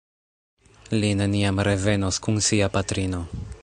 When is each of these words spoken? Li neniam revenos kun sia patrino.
Li 1.03 1.11
neniam 1.21 1.63
revenos 1.69 2.21
kun 2.29 2.43
sia 2.51 2.75
patrino. 2.79 3.27